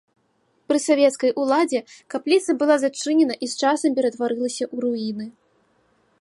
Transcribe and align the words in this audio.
Пры 0.71 0.77
савецкай 0.85 1.31
уладзе 1.41 1.81
капліца 2.13 2.51
была 2.63 2.75
зачынена 2.85 3.35
і 3.37 3.45
з 3.53 3.69
часам 3.69 3.91
ператварылася 4.01 4.63
ў 4.73 4.75
руіны. 4.89 5.25